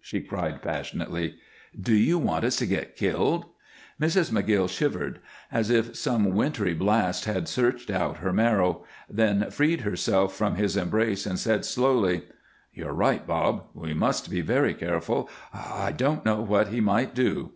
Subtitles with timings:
[0.00, 1.34] she cried, passionately.
[1.76, 3.46] "Do you want us to get killed?"
[4.00, 4.30] Mrs.
[4.30, 5.18] McGill shivered
[5.50, 10.76] as if some wintry blast had searched out her marrow, then freed herself from his
[10.76, 12.22] embrace and said, slowly:
[12.72, 13.64] "You're right, Bob.
[13.74, 15.28] We must be very careful.
[15.52, 17.54] I I don't know what he might do."